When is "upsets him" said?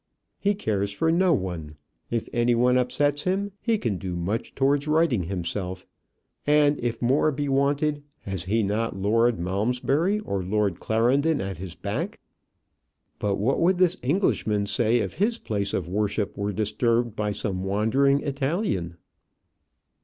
2.75-3.51